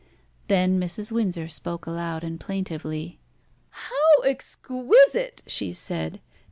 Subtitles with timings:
[0.47, 1.11] Then Mrs.
[1.11, 3.19] Windsor spoke aloud and plaintively
[3.69, 6.19] "How exquisite!" she said.